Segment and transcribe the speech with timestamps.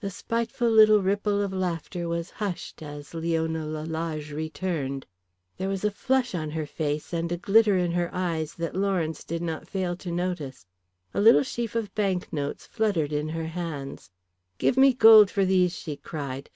[0.00, 5.06] The spiteful little ripple of laughter was hushed as Leona Lalage returned.
[5.56, 9.22] There was a flush on her face and a glitter in her eyes that Lawrence
[9.22, 10.66] did not fail to notice.
[11.14, 14.10] A little sheaf of banknotes fluttered in her hands.
[14.58, 16.50] "Give me gold for these," she cried.